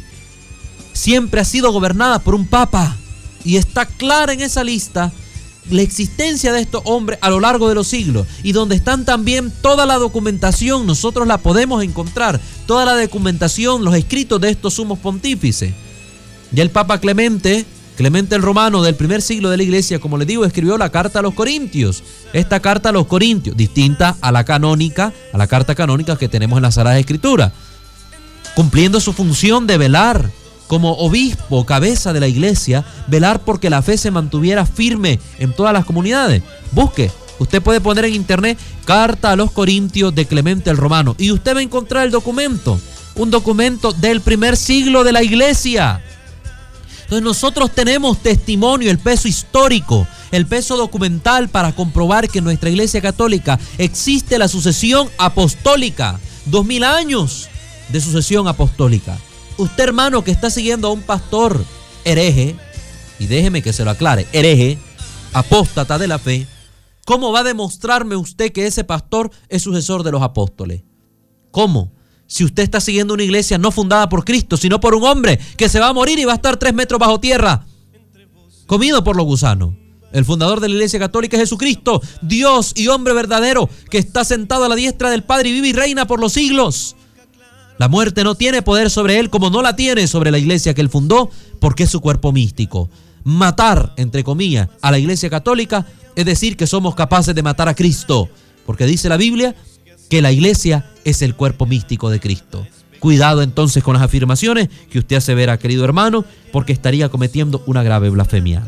[0.92, 2.96] Siempre ha sido gobernada por un papa
[3.44, 5.12] y está clara en esa lista
[5.70, 9.52] la existencia de estos hombres a lo largo de los siglos y donde están también
[9.62, 14.98] toda la documentación, nosotros la podemos encontrar, toda la documentación, los escritos de estos sumos
[14.98, 15.72] pontífices.
[16.54, 17.64] Y el Papa Clemente,
[17.96, 21.20] Clemente el Romano del primer siglo de la iglesia, como les digo, escribió la carta
[21.20, 22.02] a los Corintios.
[22.32, 26.56] Esta carta a los Corintios, distinta a la canónica, a la carta canónica que tenemos
[26.56, 27.52] en la Sagrada Escritura,
[28.56, 30.30] cumpliendo su función de velar
[30.66, 35.72] como obispo, cabeza de la iglesia, velar porque la fe se mantuviera firme en todas
[35.72, 36.42] las comunidades.
[36.72, 41.30] Busque, usted puede poner en internet Carta a los Corintios de Clemente el Romano y
[41.30, 42.78] usted va a encontrar el documento,
[43.14, 46.02] un documento del primer siglo de la iglesia.
[47.02, 52.70] Entonces nosotros tenemos testimonio, el peso histórico, el peso documental para comprobar que en nuestra
[52.70, 57.48] iglesia católica existe la sucesión apostólica, dos mil años
[57.90, 59.18] de sucesión apostólica.
[59.56, 61.64] Usted hermano que está siguiendo a un pastor
[62.04, 62.56] hereje,
[63.18, 64.78] y déjeme que se lo aclare, hereje,
[65.32, 66.46] apóstata de la fe,
[67.04, 70.82] ¿cómo va a demostrarme usted que ese pastor es sucesor de los apóstoles?
[71.52, 71.92] ¿Cómo?
[72.26, 75.68] Si usted está siguiendo una iglesia no fundada por Cristo, sino por un hombre que
[75.68, 77.64] se va a morir y va a estar tres metros bajo tierra,
[78.66, 79.74] comido por los gusanos.
[80.10, 84.64] El fundador de la Iglesia Católica es Jesucristo, Dios y hombre verdadero, que está sentado
[84.64, 86.94] a la diestra del Padre y vive y reina por los siglos.
[87.78, 90.80] La muerte no tiene poder sobre él como no la tiene sobre la iglesia que
[90.80, 92.88] él fundó, porque es su cuerpo místico.
[93.24, 97.74] Matar, entre comillas, a la iglesia católica es decir que somos capaces de matar a
[97.74, 98.28] Cristo,
[98.66, 99.54] porque dice la Biblia
[100.08, 102.66] que la iglesia es el cuerpo místico de Cristo.
[103.00, 107.62] Cuidado entonces con las afirmaciones que usted hace ver a querido hermano, porque estaría cometiendo
[107.66, 108.62] una grave blasfemia.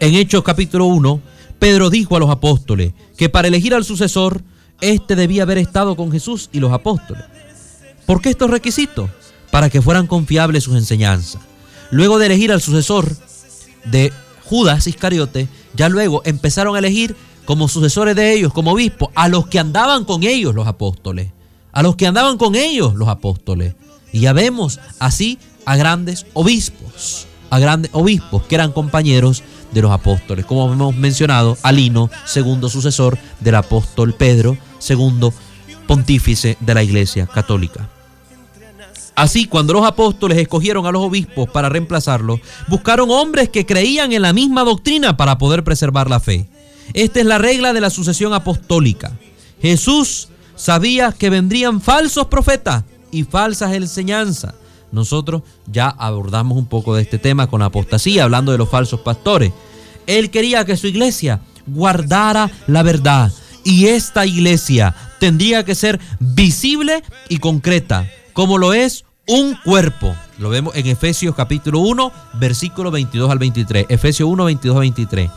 [0.00, 1.20] En Hechos capítulo 1,
[1.58, 4.42] Pedro dijo a los apóstoles que para elegir al sucesor,
[4.80, 7.24] éste debía haber estado con Jesús y los apóstoles.
[8.12, 9.08] ¿Por qué estos requisitos?
[9.50, 11.40] Para que fueran confiables sus enseñanzas.
[11.90, 13.10] Luego de elegir al sucesor
[13.86, 14.12] de
[14.44, 19.46] Judas Iscariote, ya luego empezaron a elegir como sucesores de ellos, como obispos, a los
[19.46, 21.30] que andaban con ellos los apóstoles.
[21.72, 23.76] A los que andaban con ellos los apóstoles.
[24.12, 29.90] Y ya vemos así a grandes obispos, a grandes obispos que eran compañeros de los
[29.90, 30.44] apóstoles.
[30.44, 35.32] Como hemos mencionado, Alino, segundo sucesor del apóstol Pedro, segundo
[35.86, 37.88] pontífice de la Iglesia Católica.
[39.14, 44.22] Así, cuando los apóstoles escogieron a los obispos para reemplazarlos, buscaron hombres que creían en
[44.22, 46.48] la misma doctrina para poder preservar la fe.
[46.94, 49.12] Esta es la regla de la sucesión apostólica.
[49.60, 54.54] Jesús sabía que vendrían falsos profetas y falsas enseñanzas.
[54.90, 59.52] Nosotros ya abordamos un poco de este tema con apostasía, hablando de los falsos pastores.
[60.06, 63.32] Él quería que su iglesia guardara la verdad.
[63.64, 70.16] Y esta iglesia tendría que ser visible y concreta, como lo es un cuerpo.
[70.38, 73.86] Lo vemos en Efesios capítulo 1, versículo 22 al 23.
[73.88, 75.30] Efesios 1, 22 al 23.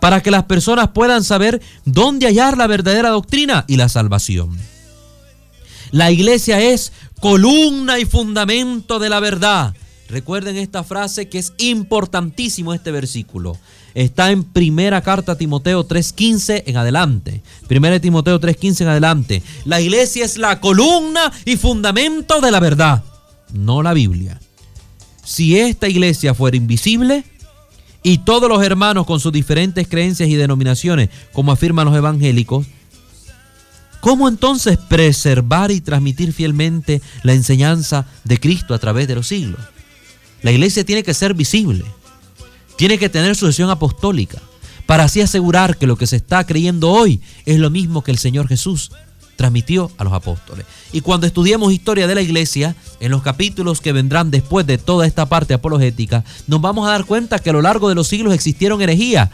[0.00, 4.56] Para que las personas puedan saber dónde hallar la verdadera doctrina y la salvación.
[5.90, 9.74] La iglesia es columna y fundamento de la verdad.
[10.08, 13.56] Recuerden esta frase que es importantísimo este versículo
[13.96, 17.42] está en primera carta a Timoteo 3.15 en adelante.
[17.66, 19.42] Primera Timoteo 3.15 en adelante.
[19.64, 23.02] La iglesia es la columna y fundamento de la verdad,
[23.54, 24.38] no la Biblia.
[25.24, 27.24] Si esta iglesia fuera invisible
[28.02, 32.66] y todos los hermanos con sus diferentes creencias y denominaciones, como afirman los evangélicos,
[34.00, 39.58] ¿Cómo entonces preservar y transmitir fielmente la enseñanza de Cristo a través de los siglos?
[40.42, 41.84] La iglesia tiene que ser visible
[42.76, 44.40] tiene que tener sucesión apostólica
[44.86, 48.18] para así asegurar que lo que se está creyendo hoy es lo mismo que el
[48.18, 48.92] Señor Jesús
[49.36, 50.64] transmitió a los apóstoles.
[50.92, 55.06] Y cuando estudiemos historia de la iglesia, en los capítulos que vendrán después de toda
[55.06, 58.34] esta parte apologética, nos vamos a dar cuenta que a lo largo de los siglos
[58.34, 59.30] existieron herejías,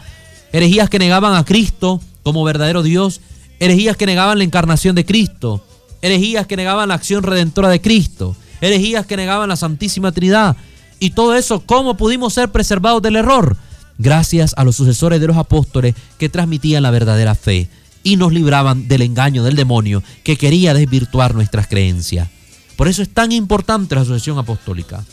[0.51, 3.21] herejías que negaban a Cristo como verdadero Dios,
[3.59, 5.65] herejías que negaban la encarnación de Cristo,
[6.01, 10.57] herejías que negaban la acción redentora de Cristo, herejías que negaban la Santísima Trinidad,
[11.03, 13.57] y todo eso, ¿cómo pudimos ser preservados del error?
[13.97, 17.67] Gracias a los sucesores de los apóstoles que transmitían la verdadera fe.
[18.05, 22.29] y nos libraban del engaño del demonio que quería desvirtuar nuestras creencias.
[22.77, 25.03] Por eso es tan importante la sucesión apostólica.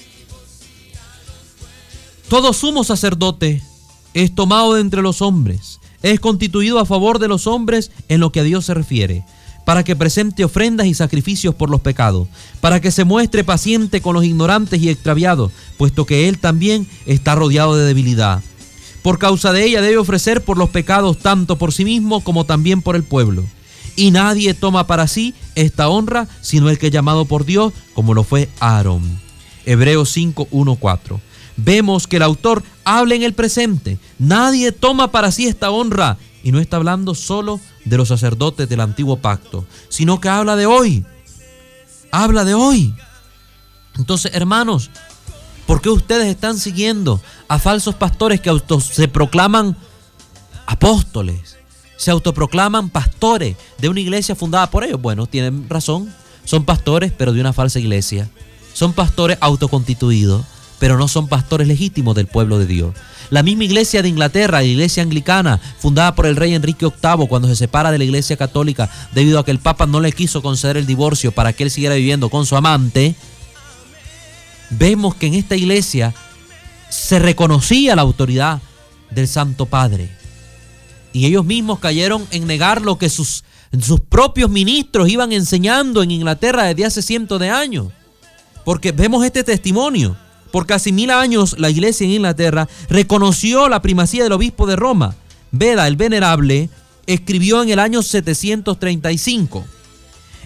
[2.28, 3.60] Todo sumo sacerdote
[4.14, 8.30] es tomado de entre los hombres, es constituido a favor de los hombres en lo
[8.30, 9.24] que a Dios se refiere,
[9.64, 12.28] para que presente ofrendas y sacrificios por los pecados,
[12.60, 17.34] para que se muestre paciente con los ignorantes y extraviados, puesto que Él también está
[17.34, 18.42] rodeado de debilidad.
[19.02, 22.82] Por causa de ella debe ofrecer por los pecados tanto por sí mismo como también
[22.82, 23.44] por el pueblo.
[23.96, 28.14] Y nadie toma para sí esta honra sino el que es llamado por Dios, como
[28.14, 29.02] lo fue Aarón.
[29.64, 30.48] Hebreos 5,
[30.78, 31.20] 4
[31.64, 33.98] vemos que el autor habla en el presente.
[34.18, 36.16] Nadie toma para sí esta honra.
[36.42, 40.66] Y no está hablando solo de los sacerdotes del antiguo pacto, sino que habla de
[40.66, 41.04] hoy.
[42.10, 42.94] Habla de hoy.
[43.96, 44.90] Entonces, hermanos,
[45.66, 49.76] ¿por qué ustedes están siguiendo a falsos pastores que se proclaman
[50.66, 51.58] apóstoles?
[51.96, 55.00] Se autoproclaman pastores de una iglesia fundada por ellos.
[55.00, 56.12] Bueno, tienen razón.
[56.44, 58.30] Son pastores, pero de una falsa iglesia.
[58.72, 60.46] Son pastores autoconstituidos
[60.80, 62.94] pero no son pastores legítimos del pueblo de Dios.
[63.28, 67.46] La misma iglesia de Inglaterra, la iglesia anglicana, fundada por el rey Enrique VIII, cuando
[67.46, 70.78] se separa de la iglesia católica debido a que el Papa no le quiso conceder
[70.78, 73.14] el divorcio para que él siguiera viviendo con su amante,
[74.70, 76.14] vemos que en esta iglesia
[76.88, 78.60] se reconocía la autoridad
[79.10, 80.10] del Santo Padre.
[81.12, 83.44] Y ellos mismos cayeron en negar lo que sus,
[83.82, 87.88] sus propios ministros iban enseñando en Inglaterra desde hace cientos de años.
[88.64, 90.16] Porque vemos este testimonio.
[90.50, 95.14] Por casi mil años la iglesia en Inglaterra reconoció la primacía del obispo de Roma.
[95.52, 96.70] Veda el Venerable
[97.06, 99.64] escribió en el año 735.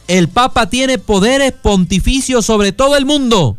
[0.08, 3.56] El Papa tiene poderes pontificios sobre todo el mundo.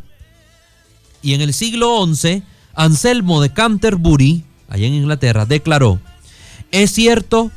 [1.22, 2.44] Y en el siglo XI,
[2.76, 6.00] Anselmo de Canterbury, allá en Inglaterra, declaró,
[6.72, 7.52] es cierto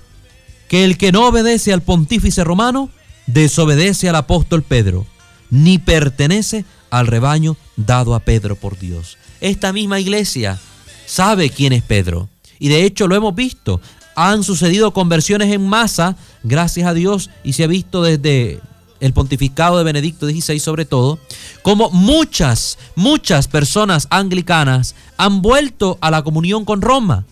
[0.69, 2.91] que el que no obedece al pontífice romano,
[3.27, 5.07] desobedece al apóstol Pedro,
[5.51, 9.19] ni pertenece al rebaño dado a Pedro por Dios.
[9.41, 10.59] Esta misma iglesia
[11.07, 12.29] sabe quién es Pedro.
[12.59, 13.81] Y de hecho lo hemos visto.
[14.17, 18.61] Han sucedido conversiones en masa, gracias a Dios, y se ha visto desde
[19.01, 21.19] el pontificado de Benedicto XVI sobre todo,
[21.63, 27.25] como muchas, muchas personas anglicanas han vuelto a la comunión con Roma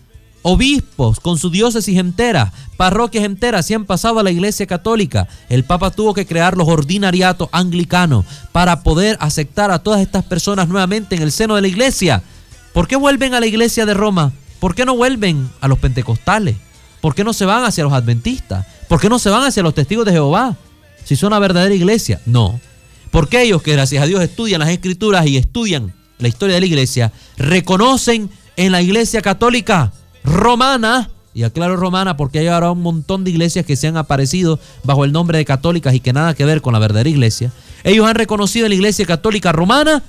[0.49, 5.27] obispos con su diócesis entera, parroquias enteras se han pasado a la iglesia católica.
[5.49, 10.69] El Papa tuvo que crear los ordinariatos anglicanos para poder aceptar a todas estas personas
[10.69, 12.23] nuevamente en el seno de la iglesia.
[12.73, 14.33] ¿Por qué vuelven a la iglesia de Roma?
[14.61, 16.55] ¿Por qué no vuelven a los pentecostales?
[17.01, 18.67] ¿Por qué no se van hacia los adventistas?
[18.89, 20.55] ¿Por qué no se van hacia los testigos de Jehová?
[21.05, 22.21] Si son una verdadera iglesia.
[22.25, 22.61] No.
[23.11, 26.67] Porque ellos que gracias a Dios estudian las escrituras y estudian la historia de la
[26.67, 29.93] iglesia, reconocen en la iglesia católica
[30.27, 34.59] romana, y aclaro romana porque hay ahora un montón de iglesias que se han aparecido
[34.85, 37.53] bajo el nombre de católicas y que nada que ver con la verdadera iglesia.
[37.85, 40.03] Ellos han reconocido en la iglesia católica romana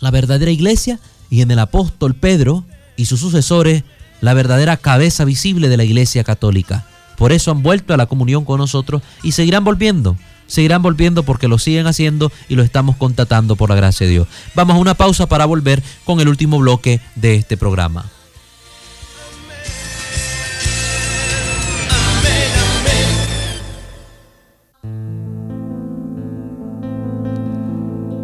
[0.00, 2.64] la verdadera iglesia y en el apóstol Pedro
[2.96, 3.82] y sus sucesores
[4.20, 6.84] la verdadera cabeza visible de la iglesia católica.
[7.16, 10.16] Por eso han vuelto a la comunión con nosotros y seguirán volviendo.
[10.46, 14.28] Seguirán volviendo porque lo siguen haciendo y lo estamos contatando por la gracia de Dios.
[14.54, 18.04] Vamos a una pausa para volver con el último bloque de este programa.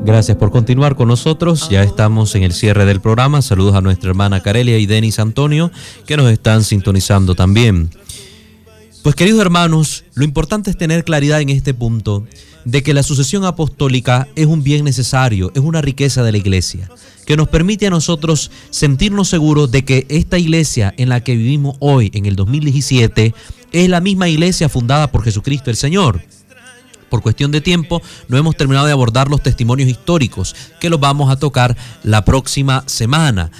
[0.08, 1.68] Gracias por continuar con nosotros.
[1.68, 3.42] Ya estamos en el cierre del programa.
[3.42, 5.70] Saludos a nuestra hermana Carelia y Denis Antonio
[6.06, 7.90] que nos están sintonizando también.
[9.02, 12.24] Pues queridos hermanos, lo importante es tener claridad en este punto
[12.64, 16.90] de que la sucesión apostólica es un bien necesario, es una riqueza de la iglesia,
[17.26, 21.76] que nos permite a nosotros sentirnos seguros de que esta iglesia en la que vivimos
[21.80, 23.34] hoy, en el 2017,
[23.72, 26.22] es la misma iglesia fundada por Jesucristo el Señor
[27.08, 31.30] por cuestión de tiempo, no hemos terminado de abordar los testimonios históricos, que los vamos
[31.30, 33.50] a tocar la próxima semana.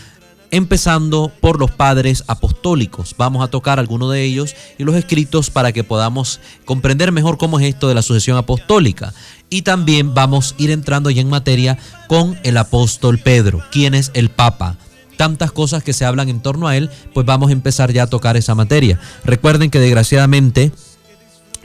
[0.50, 3.14] Empezando por los padres apostólicos.
[3.18, 7.60] Vamos a tocar algunos de ellos y los escritos para que podamos comprender mejor cómo
[7.60, 9.12] es esto de la sucesión apostólica.
[9.50, 14.10] Y también vamos a ir entrando ya en materia con el apóstol Pedro, quien es
[14.14, 14.78] el Papa
[15.18, 18.06] tantas cosas que se hablan en torno a él, pues vamos a empezar ya a
[18.06, 18.98] tocar esa materia.
[19.24, 20.72] Recuerden que desgraciadamente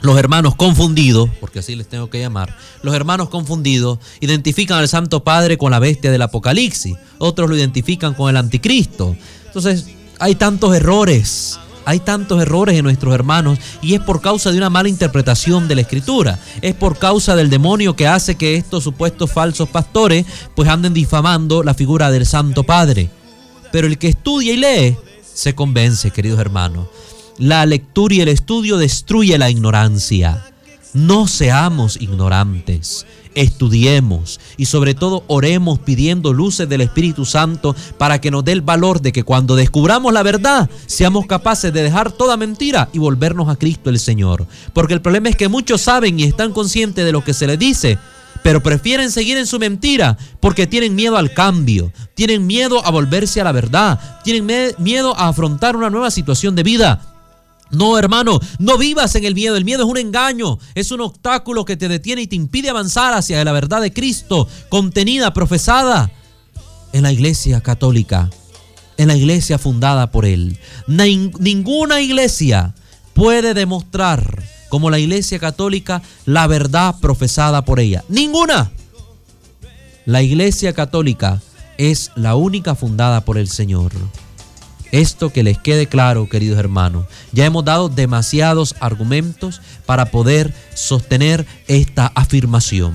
[0.04, 5.24] los hermanos confundidos, porque así les tengo que llamar, los hermanos confundidos identifican al Santo
[5.24, 9.16] Padre con la bestia del Apocalipsis, otros lo identifican con el anticristo.
[9.46, 9.86] Entonces,
[10.18, 14.68] hay tantos errores, hay tantos errores en nuestros hermanos y es por causa de una
[14.68, 19.32] mala interpretación de la escritura, es por causa del demonio que hace que estos supuestos
[19.32, 23.08] falsos pastores pues anden difamando la figura del Santo Padre.
[23.72, 24.96] Pero el que estudia y lee
[25.34, 26.88] se convence, queridos hermanos.
[27.38, 30.44] La lectura y el estudio destruye la ignorancia.
[30.92, 38.30] No seamos ignorantes estudiemos y sobre todo oremos pidiendo luces del Espíritu Santo para que
[38.30, 42.36] nos dé el valor de que cuando descubramos la verdad seamos capaces de dejar toda
[42.36, 44.46] mentira y volvernos a Cristo el Señor.
[44.72, 47.58] Porque el problema es que muchos saben y están conscientes de lo que se les
[47.58, 47.98] dice,
[48.42, 53.40] pero prefieren seguir en su mentira porque tienen miedo al cambio, tienen miedo a volverse
[53.40, 57.13] a la verdad, tienen miedo a afrontar una nueva situación de vida.
[57.70, 59.56] No, hermano, no vivas en el miedo.
[59.56, 63.14] El miedo es un engaño, es un obstáculo que te detiene y te impide avanzar
[63.14, 66.10] hacia la verdad de Cristo, contenida, profesada
[66.92, 68.30] en la iglesia católica,
[68.96, 70.58] en la iglesia fundada por Él.
[70.86, 72.74] ninguna iglesia
[73.14, 78.04] puede demostrar como la iglesia católica la verdad profesada por ella.
[78.08, 78.70] Ninguna.
[80.04, 81.40] La iglesia católica
[81.78, 83.92] es la única fundada por el Señor.
[84.94, 87.06] Esto que les quede claro, queridos hermanos.
[87.32, 92.94] Ya hemos dado demasiados argumentos para poder sostener esta afirmación.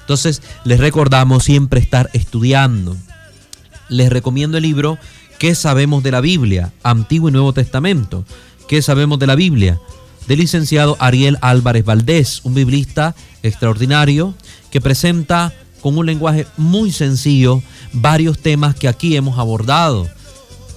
[0.00, 2.96] Entonces, les recordamos siempre estar estudiando.
[3.88, 4.98] Les recomiendo el libro
[5.38, 6.72] ¿Qué sabemos de la Biblia?
[6.82, 8.24] Antiguo y Nuevo Testamento.
[8.66, 9.78] ¿Qué sabemos de la Biblia?
[10.26, 14.34] Del licenciado Ariel Álvarez Valdés, un biblista extraordinario
[14.72, 20.08] que presenta con un lenguaje muy sencillo varios temas que aquí hemos abordado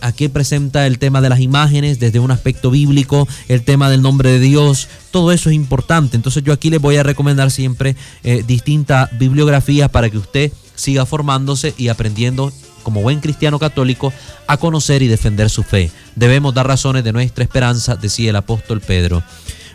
[0.02, 4.32] aquí presenta el tema de las imágenes desde un aspecto bíblico, el tema del nombre
[4.32, 6.16] de Dios, todo eso es importante.
[6.16, 11.06] Entonces yo aquí les voy a recomendar siempre eh, distintas bibliografías para que usted siga
[11.06, 12.52] formándose y aprendiendo
[12.84, 14.14] como buen cristiano católico
[14.48, 15.92] a conocer y defender su fe.
[16.16, 19.22] Debemos dar razones de nuestra esperanza, decía el apóstol Pedro.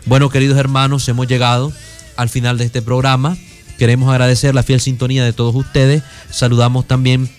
[0.05, 1.71] Bueno, queridos hermanos, hemos llegado
[2.17, 3.37] al final de este programa.
[3.77, 6.03] Queremos agradecer la fiel sintonía de todos ustedes.
[6.29, 7.29] Saludamos también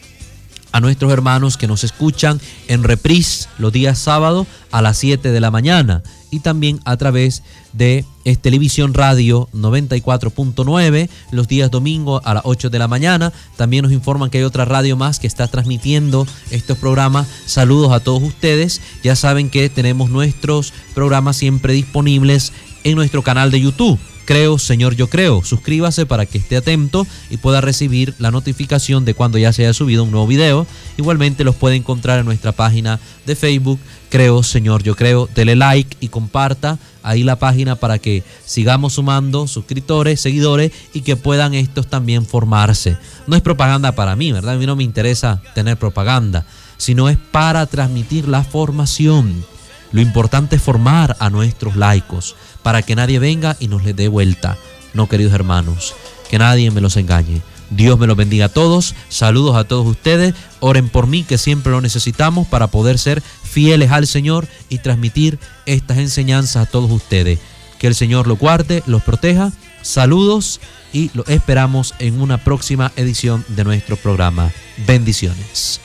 [0.77, 5.41] a nuestros hermanos que nos escuchan en reprise los días sábados a las 7 de
[5.41, 8.05] la mañana y también a través de
[8.43, 13.33] Televisión Radio 94.9 los días domingo a las 8 de la mañana.
[13.57, 17.27] También nos informan que hay otra radio más que está transmitiendo estos programas.
[17.47, 18.83] Saludos a todos ustedes.
[19.03, 22.53] Ya saben que tenemos nuestros programas siempre disponibles
[22.85, 25.43] en nuestro canal de YouTube Creo, Señor, yo creo.
[25.43, 29.73] Suscríbase para que esté atento y pueda recibir la notificación de cuando ya se haya
[29.73, 30.67] subido un nuevo video.
[30.99, 35.29] Igualmente los puede encontrar en nuestra página de Facebook, Creo, Señor, yo creo.
[35.35, 41.17] Dele like y comparta ahí la página para que sigamos sumando suscriptores, seguidores y que
[41.17, 42.97] puedan estos también formarse.
[43.27, 44.55] No es propaganda para mí, ¿verdad?
[44.55, 46.47] A mí no me interesa tener propaganda,
[46.77, 49.45] sino es para transmitir la formación.
[49.93, 54.09] Lo importante es formar a nuestros laicos para que nadie venga y nos le dé
[54.09, 54.57] vuelta.
[54.95, 55.95] No, queridos hermanos,
[56.31, 57.43] que nadie me los engañe.
[57.71, 58.95] Dios me los bendiga a todos.
[59.09, 60.35] Saludos a todos ustedes.
[60.61, 65.39] Oren por mí, que siempre lo necesitamos para poder ser fieles al Señor y transmitir
[65.67, 67.39] estas enseñanzas a todos ustedes.
[67.79, 69.53] Que el Señor los guarde, los proteja.
[69.83, 70.61] Saludos
[70.93, 74.53] y los esperamos en una próxima edición de nuestro programa.
[74.87, 75.81] Bendiciones.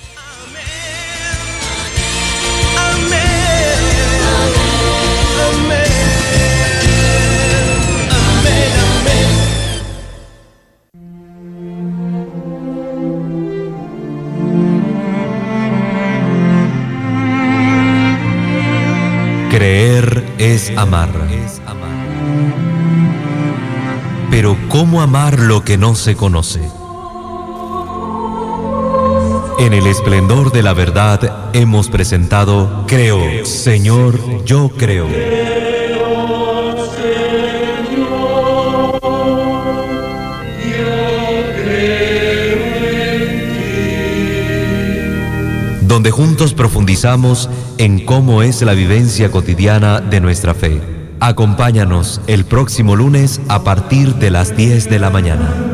[20.42, 21.10] Es amar.
[24.32, 26.62] Pero ¿cómo amar lo que no se conoce?
[29.60, 35.08] En el esplendor de la verdad hemos presentado Creo, Señor, yo creo.
[46.02, 47.48] Donde juntos profundizamos
[47.78, 50.82] en cómo es la vivencia cotidiana de nuestra fe.
[51.20, 55.71] Acompáñanos el próximo lunes a partir de las 10 de la mañana.